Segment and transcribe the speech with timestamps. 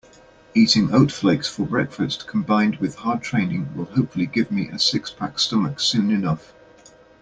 [0.55, 5.37] Eating oat flakes for breakfast combined with hard training will hopefully give me a six-pack
[5.37, 6.53] stomach soon enough.